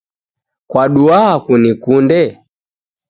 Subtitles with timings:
[0.69, 2.21] Kwaduaa kunikunde?